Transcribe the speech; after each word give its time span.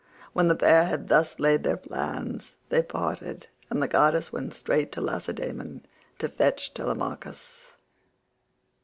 When 0.33 0.47
the 0.47 0.55
pair 0.55 0.85
had 0.85 1.09
thus 1.09 1.37
laid 1.39 1.63
their 1.63 1.77
plans 1.77 2.55
they 2.69 2.81
parted, 2.81 3.45
and 3.69 3.83
the 3.83 3.87
goddess 3.87 4.33
went 4.33 4.55
straight 4.55 4.91
to 4.93 4.99
Lacedaemon 4.99 5.85
to 6.17 6.27
fetch 6.27 6.73
Telemachus. 6.73 7.73